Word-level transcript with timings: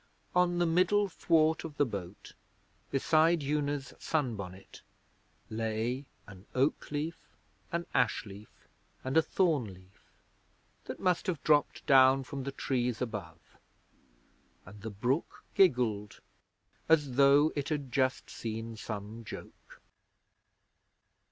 On 0.33 0.57
the 0.57 0.65
middle 0.65 1.07
thwart 1.07 1.63
of 1.63 1.77
the 1.77 1.85
boat, 1.85 2.33
beside 2.89 3.43
Una's 3.43 3.93
sun 3.99 4.35
bonnet, 4.35 4.81
lay 5.47 6.05
an 6.25 6.47
Oak 6.55 6.89
leaf, 6.89 7.19
an 7.71 7.85
Ash 7.93 8.25
leaf, 8.25 8.67
and 9.03 9.15
a 9.15 9.21
Thorn 9.21 9.71
leaf, 9.75 10.09
that 10.85 10.99
must 10.99 11.27
have 11.27 11.43
dropped 11.43 11.85
down 11.85 12.23
from 12.23 12.45
the 12.45 12.51
trees 12.51 12.99
above; 12.99 13.59
and 14.65 14.81
the 14.81 14.89
brook 14.89 15.43
giggled 15.53 16.19
as 16.89 17.11
though 17.13 17.51
it 17.55 17.69
had 17.69 17.91
just 17.91 18.27
seen 18.27 18.75
some 18.77 19.23
joke. 19.23 19.81